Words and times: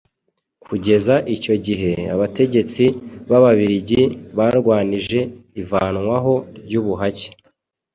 Kugeza 0.65 1.15
icyo 1.35 1.55
gihe 1.65 1.91
Abategetsi 2.15 2.83
b'Ababiligi 3.27 4.01
barwanije 4.37 5.19
ivanwaho 5.61 6.33
ry'ubuhake. 6.63 7.27